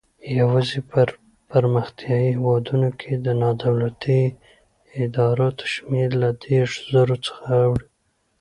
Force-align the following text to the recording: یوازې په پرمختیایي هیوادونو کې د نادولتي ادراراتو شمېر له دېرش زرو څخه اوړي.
یوازې 0.39 0.79
په 0.91 1.01
پرمختیایي 1.51 2.29
هیوادونو 2.35 2.89
کې 2.99 3.11
د 3.25 3.27
نادولتي 3.41 4.21
ادراراتو 5.01 5.65
شمېر 5.75 6.09
له 6.21 6.29
دېرش 6.43 6.73
زرو 6.93 7.15
څخه 7.25 7.43
اوړي. 7.65 7.87